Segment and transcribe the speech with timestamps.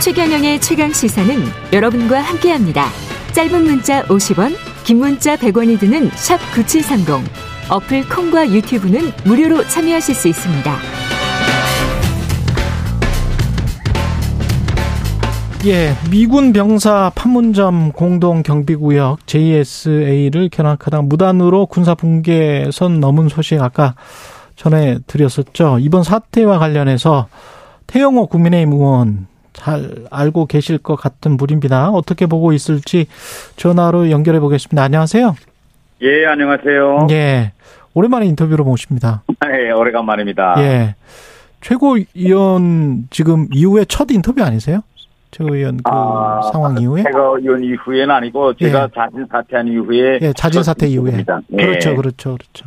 [0.00, 1.34] 최경영의 최강 시사는
[1.72, 2.84] 여러분과 함께합니다.
[3.32, 4.54] 짧은 문자 50원,
[4.84, 7.28] 긴 문자 100원이 드는 샵 9730.
[7.68, 10.72] 어플 콩과 유튜브는 무료로 참여하실 수 있습니다.
[15.66, 23.96] 예, 미군 병사 판문점 공동 경비구역 JSA를 견학하다 무단으로 군사 붕괴선 넘은 소식 아까
[24.54, 25.78] 전해 드렸었죠.
[25.80, 27.26] 이번 사태와 관련해서
[27.88, 29.26] 태영호 국민의힘 의원
[29.58, 31.90] 잘 알고 계실 것 같은 분입니다.
[31.90, 33.06] 어떻게 보고 있을지
[33.56, 34.82] 전화로 연결해 보겠습니다.
[34.82, 35.34] 안녕하세요.
[36.02, 37.08] 예, 안녕하세요.
[37.10, 37.52] 예.
[37.92, 39.24] 오랜만에 인터뷰로 모십니다.
[39.46, 40.54] 예, 오래간만입니다.
[40.58, 40.94] 예.
[41.60, 44.82] 최고위원 지금 이후에 첫 인터뷰 아니세요?
[45.32, 47.02] 최고위원 그 아, 상황 이후에?
[47.02, 48.88] 최고위원 이후에는 아니고 제가 예.
[48.94, 51.24] 자진 사퇴한 이후에 예, 자진 사퇴 이후에.
[51.52, 51.56] 예.
[51.56, 52.66] 그렇죠, 그렇죠, 그렇죠.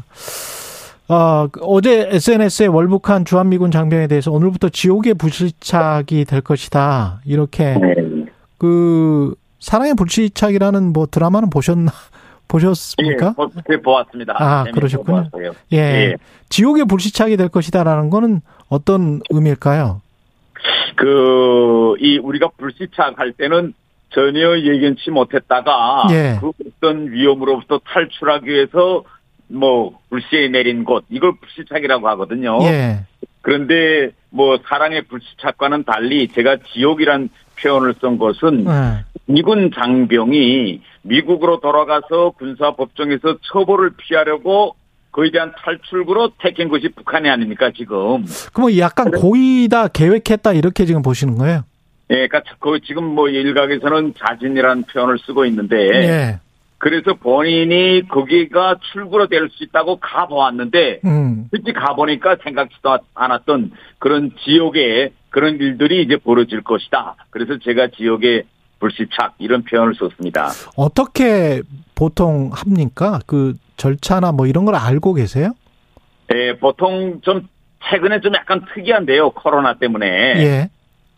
[1.11, 7.19] 어, 어제 SNS에 월북한 주한미군 장병에 대해서 오늘부터 지옥의 불시착이 될 것이다.
[7.25, 7.95] 이렇게 네.
[8.57, 11.91] 그 사랑의 불시착이라는 뭐 드라마는 보셨나
[12.47, 13.35] 보셨습니까?
[13.71, 14.35] 예, 보았습니다.
[14.37, 15.29] 아, 그러셨군요.
[15.73, 15.77] 예.
[15.77, 16.15] 예.
[16.47, 20.01] 지옥의 불시착이 될 것이다라는 거는 어떤 의미일까요?
[20.95, 23.73] 그, 이, 우리가 불시착할 때는
[24.13, 26.37] 전혀 예견치 못했다가 예.
[26.39, 29.03] 그 어떤 위험으로부터 탈출하기 위해서
[29.51, 32.59] 뭐 불시에 내린 곳 이걸 불시착이라고 하거든요.
[32.63, 32.99] 예.
[33.41, 39.05] 그런데 뭐 사랑의 불시착과는 달리 제가 지옥이란 표현을 쓴 것은 예.
[39.25, 44.75] 미군 장병이 미국으로 돌아가서 군사 법정에서 처벌을 피하려고
[45.11, 48.25] 그에 대한 탈출구로 택한 것이 북한이 아닙니까 지금?
[48.53, 51.63] 그럼 약간 고의다 계획했다 이렇게 지금 보시는 거예요?
[52.11, 56.39] 예, 그러니까 그 지금 뭐 일각에서는 자진이라는 표현을 쓰고 있는데 예.
[56.81, 61.47] 그래서 본인이 거기가 출구로 될 수 있다고 가보았는데 음.
[61.51, 67.15] 솔직히 가보니까 생각지도 않았던 그런 지옥의 그런 일들이 이제 벌어질 것이다.
[67.29, 68.43] 그래서 제가 지옥의
[68.79, 70.47] 불시착 이런 표현을 썼습니다.
[70.75, 71.61] 어떻게
[71.93, 73.19] 보통 합니까?
[73.27, 75.51] 그 절차나 뭐 이런 걸 알고 계세요?
[76.29, 77.47] 네, 보통 좀
[77.91, 79.31] 최근에 좀 약간 특이한데요.
[79.31, 80.07] 코로나 때문에.
[80.07, 80.69] 예.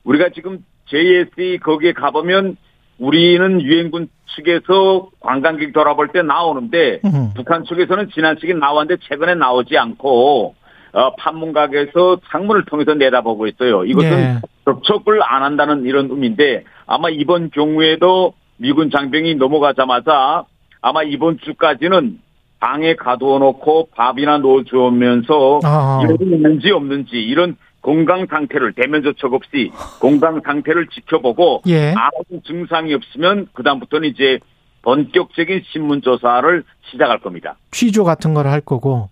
[0.04, 2.58] 우리가 지금 JSE 거기에 가보면
[3.00, 7.32] 우리는 유엔군 측에서 관광객 돌아볼 때 나오는데 음.
[7.36, 10.56] 북한 측에서는 지난 시기 나왔는데 최근에 나오지 않고
[10.94, 13.84] 어, 판문각에서 창문을 통해서 내다보고 있어요.
[13.84, 14.38] 이것은 예.
[14.66, 20.46] 접촉을 안 한다는 이런 의미인데 아마 이번 경우에도 미군 장병이 넘어가자마자
[20.82, 22.20] 아마 이번 주까지는
[22.60, 25.60] 방에 가두어 놓고 밥이나 넣어주면서
[26.04, 31.94] 이런 게 있는지 없는지 이런 건강 상태를 대면 접촉 없이 건강 상태를 지켜보고 예.
[31.96, 34.40] 아무 증상이 없으면 그다음부터는 이제
[34.82, 37.56] 본격적인 신문 조사를 시작할 겁니다.
[37.72, 39.10] 취조 같은 걸 할 거고.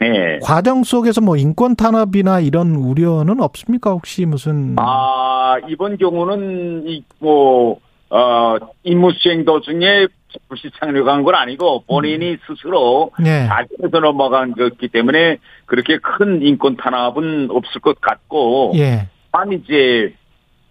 [0.00, 0.38] 네.
[0.42, 3.90] 과정 속에서 뭐 인권 탄압이나 이런 우려는 없습니까?
[3.92, 7.78] 혹시 무슨 아, 이번 경우는 이뭐
[8.10, 10.06] 어, 임무 수행 도중에
[10.48, 12.38] 불시착륙 한 건 아니고 본인이 음.
[12.46, 13.46] 스스로 네.
[13.46, 19.08] 자진해서 넘어간 거기 때문에 그렇게 큰 인권 탄압은 없을 것 같고 예.
[19.32, 20.14] 한 이제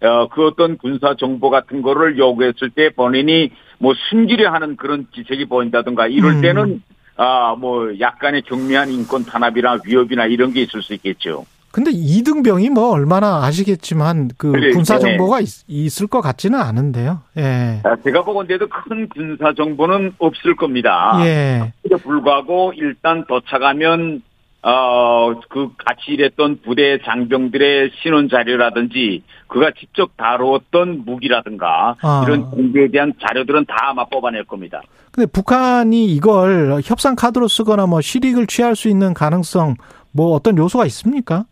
[0.02, 5.46] 어, 그 어떤 군사 정보 같은 거를 요구했을 때 본인이 뭐 숨기려 하는 그런 기색이
[5.46, 6.40] 보인다든가 이럴 음.
[6.42, 6.82] 때는 음.
[7.16, 11.46] 아, 뭐 약간의 경미한 인권 탄압이나 위협이나 이런 게 있을 수 있겠죠.
[11.74, 15.00] 근데 이등병이 뭐 얼마나 아시겠지만 그 그래, 군사 네.
[15.00, 15.44] 정보가 네.
[15.66, 17.22] 있, 을 것 같지는 않은데요.
[17.36, 17.82] 예.
[18.04, 21.14] 제가 보건데도 큰 군사 정보는 없을 겁니다.
[21.24, 21.72] 예.
[22.00, 24.22] 불구하고 일단 도착하면
[24.62, 32.22] 어그 같이 일했던 부대 장병들의 신원 자료라든지 그가 직접 다루었던 무기라든가 아.
[32.24, 34.80] 이런 정보에 대한 자료들은 다 아마 뽑아낼 겁니다.
[35.10, 39.74] 근데 북한이 이걸 협상 카드로 쓰거나 뭐 실익을 취할 수 있는 가능성
[40.12, 41.46] 뭐 어떤 요소가 있습니까?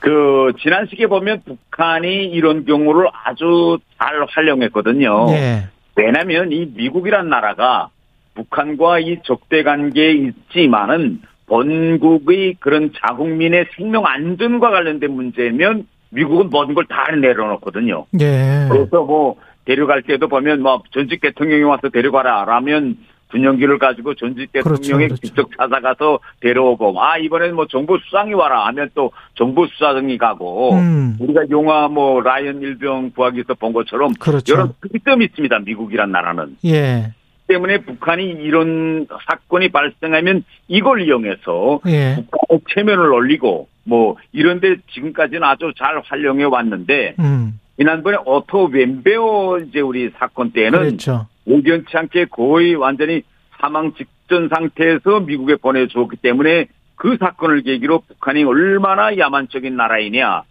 [0.00, 5.26] 그 지난 시기에 보면 북한이 이런 경우를 아주 잘 활용했거든요.
[5.26, 5.68] 네.
[5.96, 7.90] 왜냐하면 이 미국이란 나라가
[8.34, 16.84] 북한과 이 적대 관계에 있지만은 본국의 그런 자국민의 생명 안전과 관련된 문제면 미국은 모든 걸
[16.84, 18.06] 다 내려놓거든요.
[18.12, 18.68] 네.
[18.70, 22.96] 그래서 뭐 데려갈 때도 보면 뭐 전직 대통령이 와서 데려가라 라면
[23.30, 25.16] 군용기를 가지고 전직 대통령이 그렇죠, 그렇죠.
[25.16, 31.16] 직접 찾아가서 데려오고 아 이번에는 뭐 정부 수상이 와라 하면 또 정부 수사장이 가고 음.
[31.20, 34.54] 우리가 영화 뭐 라이언 일병 구하기에서 본 것처럼 그렇죠.
[34.54, 37.12] 여러 특점이 있습니다 미국이란 나라는 예.
[37.46, 42.16] 때문에 북한이 이런 사건이 발생하면 이걸 이용해서 예.
[42.16, 47.58] 북한의 체면을 올리고 뭐 이런데 지금까지는 아주 잘 활용해 왔는데 음.
[47.76, 51.26] 지난번에 오토 웜비어 이제 우리 사건 때는 그렇죠.
[51.50, 53.22] 예견치 않게 거의 완전히
[53.60, 56.66] 사망 직전 상태에서 미국에 보내주었기 때문에
[56.96, 60.42] 그 사건을 계기로 북한이 얼마나 야만적인 나라이냐라는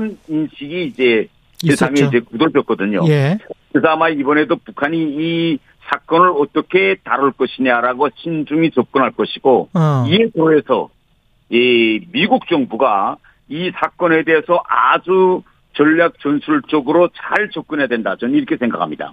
[0.00, 0.18] 음.
[0.28, 1.28] 인식이 이제
[1.58, 3.00] 세상에 이제 굳어졌거든요.
[3.08, 3.38] 예.
[3.72, 5.58] 그래서 아마 이번에도 북한이 이
[5.88, 10.04] 사건을 어떻게 다룰 것이냐라고 신중히 접근할 것이고 어.
[10.08, 10.90] 이에 더해서
[11.48, 13.16] 이 미국 정부가
[13.48, 15.42] 이 사건에 대해서 아주
[15.74, 18.16] 전략 전술적으로 잘 접근해야 된다.
[18.18, 19.12] 저는 이렇게 생각합니다.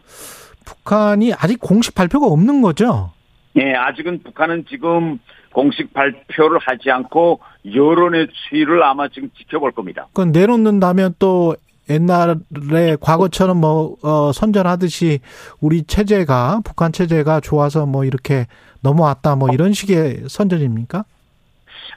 [0.66, 3.12] 북한이 아직 공식 발표가 없는 거죠?
[3.54, 5.20] 네, 아직은 북한은 지금
[5.52, 7.40] 공식 발표를 하지 않고
[7.74, 10.08] 여론의 추이를 아마 지금 지켜볼 겁니다.
[10.08, 11.56] 그건 내놓는다면 또
[11.90, 15.20] 옛날에 과거처럼 뭐 어, 선전하듯이
[15.60, 18.48] 우리 체제가 북한 체제가 좋아서 뭐 이렇게
[18.82, 21.06] 넘어왔다 뭐 이런 식의 선전입니까?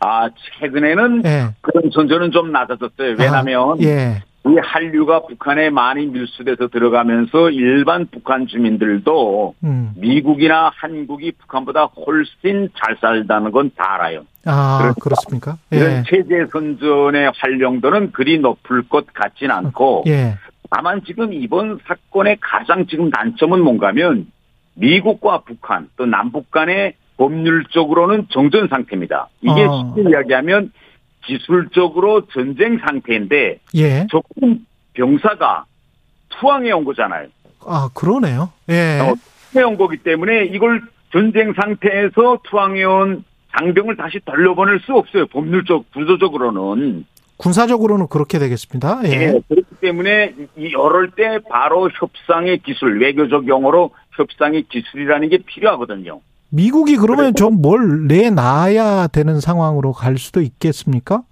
[0.01, 0.29] 아
[0.61, 1.55] 최근에는 예.
[1.63, 3.17] 그런 선전은 좀 낮아졌어요.
[3.19, 4.23] 왜냐하면 아, 예.
[4.49, 9.93] 이 한류가 북한에 많이 밀수돼서 들어가면서 일반 북한 주민들도 음.
[9.97, 14.25] 미국이나 한국이 북한보다 훨씬 잘 살다는 건 다 알아요.
[14.45, 15.57] 아 그렇습니까?
[15.73, 15.77] 예.
[15.77, 20.37] 이런 체제 선전의 활용도는 그리 높을 것 같진 않고 예.
[20.71, 24.27] 다만 지금 이번 사건의 가장 지금 단점은 뭔가면
[24.75, 29.29] 미국과 북한 또 남북 간의 법률적으로는 정전 상태입니다.
[29.41, 29.95] 이게 어.
[29.97, 30.71] 쉽게 이야기하면
[31.27, 34.07] 기술적으로 전쟁 상태인데 예.
[34.09, 34.65] 조금
[34.95, 35.65] 병사가
[36.29, 37.29] 투항해 온 거잖아요.
[37.65, 38.53] 아 그러네요.
[38.69, 39.01] 예.
[39.01, 39.15] 어,
[39.53, 40.83] 투항해 온 거기 때문에 이걸
[41.13, 43.25] 전쟁 상태에서 투항해 온
[43.59, 45.27] 장병을 다시 돌려보낼 수 없어요.
[45.27, 47.05] 법률적 구조적으로는.
[47.39, 49.01] 군사적으로는 그렇게 되겠습니다.
[49.05, 49.09] 예.
[49.09, 56.21] 네, 그렇기 때문에 이럴 때 바로 협상의 기술, 외교적 용어로 협상의 기술이라는 게 필요하거든요.
[56.51, 61.23] 미국이 그러면 좀 뭘 내놔야 되는 상황으로 갈 수도 있겠습니까?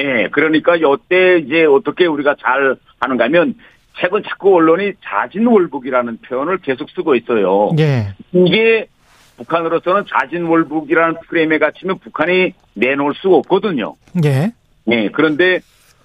[0.00, 3.54] 예, 그러니까 이때 이제 어떻게 우리가 잘 하는가 하면
[4.00, 7.70] 최근 자꾸 언론이 자진월북이라는 표현을 계속 쓰고 있어요.
[7.78, 8.14] 예.
[8.32, 8.86] 이게
[9.36, 13.94] 북한으로서는 자진월북이라는 프레임에 갇히면 북한이 내놓을 수가 없거든요.
[14.24, 14.52] 예.
[14.90, 15.60] 예, 그런데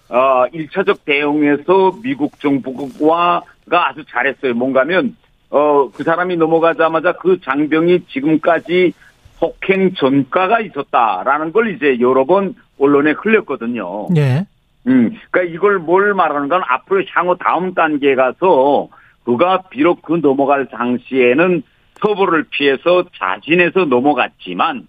[0.10, 4.54] 어 1차적 대응에서 미국 정부가 아주 잘했어요.
[4.54, 5.16] 뭔가면
[5.50, 8.94] 어, 그 사람이 넘어가자마자 그 장병이 지금까지
[9.40, 14.08] 폭행 전과가 있었다라는 걸 이제 여러 번 언론에 흘렸거든요.
[14.14, 14.46] 네.
[14.88, 18.90] 음, 그러니까 이걸 뭘 말하는 건 앞으로 향후 다음 단계에 가서
[19.24, 21.64] 그가 비록 그 넘어갈 당시에는
[22.02, 24.88] 처벌을 피해서 자진해서 넘어갔지만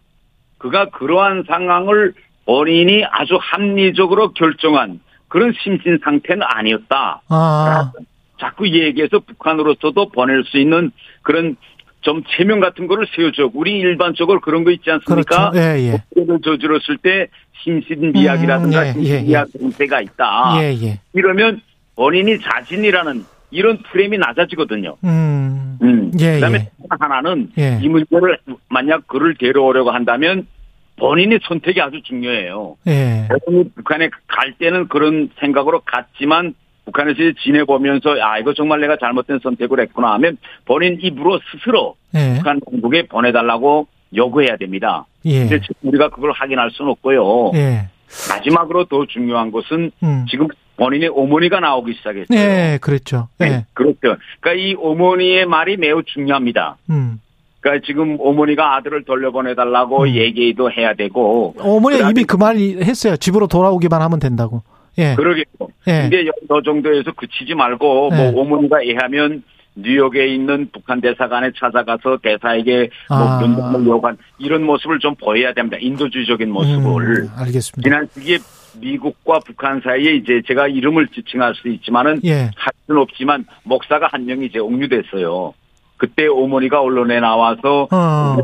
[0.59, 2.15] 그가 그러한 상황을
[2.45, 7.23] 본인이 아주 합리적으로 결정한 그런 심신 상태는 아니었다.
[7.29, 7.93] 아.
[8.41, 10.91] 자꾸 얘기해서 북한으로서도 보낼 수 있는
[11.23, 11.57] 그런
[12.01, 13.51] 좀 체면 같은 거를 세워줘.
[13.53, 15.51] 우리 일반적으로 그런 거 있지 않습니까?
[15.51, 15.59] 그렇죠.
[15.59, 16.23] 예, 예.
[16.23, 17.29] 를 저질렀을 때
[17.63, 19.59] 심신미약이라든가 음, 예, 심신미약 예, 예.
[19.59, 20.55] 상태가 있다.
[20.63, 21.01] 예, 예.
[21.13, 21.61] 이러면
[21.95, 24.97] 본인이 자신이라는 이런 프레임이 낮아지거든요.
[25.05, 26.13] 음, 음.
[26.21, 26.71] 예, 그다음에 예.
[26.89, 28.39] 하나는 이 문제를
[28.71, 30.47] 만약 그를 데려오려고 한다면
[30.97, 32.77] 본인의 선택이 아주 중요해요.
[32.87, 33.29] 예.
[33.75, 36.55] 북한에 갈 때는 그런 생각으로 갔지만
[36.91, 42.35] 북한에서 지내보면서 아 이거 정말 내가 잘못된 선택을 했구나 하면 본인 입으로 스스로 예.
[42.37, 45.07] 북한 정국에 보내달라고 요구해야 됩니다.
[45.25, 45.47] 예.
[45.47, 47.53] 근데 우리가 그걸 확인할 수는 없고요.
[47.55, 47.89] 예.
[48.29, 50.27] 마지막으로 더 중요한 것은 음.
[50.29, 52.27] 지금 본인의 어머니가 나오기 시작했어요.
[52.29, 53.29] 네, 그렇죠.
[53.39, 53.67] 네.
[53.75, 54.17] 그렇죠.
[54.41, 56.79] 그러니까 이 어머니의 말이 매우 중요합니다.
[56.91, 57.21] 음.
[57.61, 60.09] 그러니까 지금 어머니가 아들을 돌려보내달라고 음.
[60.09, 61.55] 얘기도 해야 되고.
[61.59, 63.17] 어머니가 이미 그 말이 했어요.
[63.17, 64.63] 집으로 돌아오기만 하면 된다고.
[64.99, 65.15] 예.
[65.15, 65.71] 그러겠고.
[65.87, 66.09] 예.
[66.09, 68.31] 근데 저 정도에서 그치지 말고 뭐 예.
[68.31, 69.43] 뭐 어머니가 애하면
[69.77, 73.41] 뉴욕에 있는 북한 대사관에 찾아가서 대사에게 뭐 아.
[73.41, 75.77] 면담을 요구한 이런 모습을 좀 보여야 됩니다.
[75.81, 77.23] 인도주의적인 모습을.
[77.23, 77.83] 음, 알겠습니다.
[77.83, 78.39] 지난 시기에
[78.81, 82.51] 미국과 북한 사이에 이제 제가 이름을 지칭할 수 있지만은 예.
[82.57, 85.55] 할 수는 없지만 목사가 한 명이 이제 옥류됐어요.
[86.01, 88.37] 그때 어머니가 언론에 나와서 어.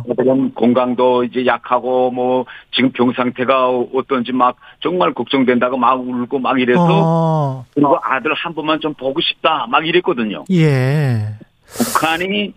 [0.54, 6.84] 건강도 이제 약하고 뭐 지금 병 상태가 어떤지 막 정말 걱정된다고 막 울고 막 이래서
[6.86, 7.64] 어.
[7.72, 10.44] 그리고 아들 한 번만 좀 보고 싶다 막 이랬거든요.
[10.52, 11.30] 예.
[11.66, 12.52] 북한이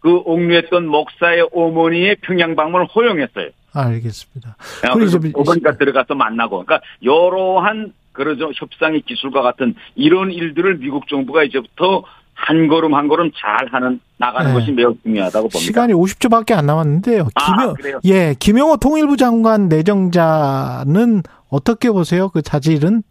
[0.00, 3.50] 그 옥류했던 목사의 어머니의 평양 방문을 허용했어요.
[3.74, 4.56] 알겠습니다.
[4.94, 12.02] 그래서 어머니가 들어가서 만나고 그러니까 여러한 그러죠 협상의 기술과 같은 이런 일들을 미국 정부가 이제부터
[12.40, 14.54] 한 걸음 한 걸음 잘 하는 나가는 네.
[14.54, 15.58] 것이 매우 중요하다고 봅니다.
[15.58, 17.28] 시간이 50초밖에 안 남았는데요.
[17.34, 22.28] 아, 김영 예, 김영호 통일부 장관 내정자는 어떻게 보세요?
[22.28, 23.02] 그 자질은?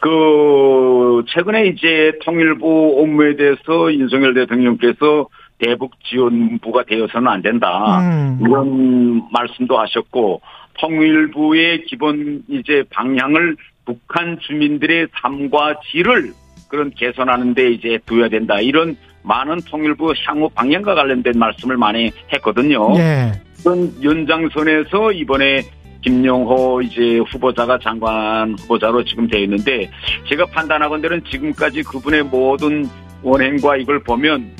[0.00, 5.26] 그 최근에 이제 통일부 업무에 대해서 윤석열 대통령께서
[5.58, 8.00] 대북 지원부가 되어서는 안 된다.
[8.00, 8.38] 음.
[8.42, 10.40] 이런 말씀도 하셨고
[10.78, 16.32] 통일부의 기본 이제 방향을 북한 주민들의 삶과 질을
[16.68, 18.60] 그런 개선하는 데 이제 두어야 된다.
[18.60, 22.96] 이런 많은 통일부 향후 방향과 관련된 말씀을 많이 했거든요.
[22.96, 23.32] 네.
[23.62, 25.62] 그런 연장선에서 이번에
[26.02, 29.90] 김용호 이제 후보자가 장관 후보자로 지금 되어 있는데
[30.28, 32.88] 제가 판단하건대는 지금까지 그분의 모든
[33.22, 34.52] 원행과 이걸 보면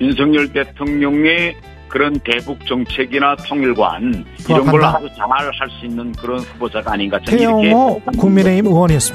[0.00, 1.56] 윤석열 대통령의
[1.88, 5.50] 그런 대북 정책이나 통일관 이런 걸 아주 잘 할
[5.80, 7.72] 수 있는 그런 후보자가 아닌가 저는 이렇게
[8.18, 9.14] 국민의힘 의원이었습니다.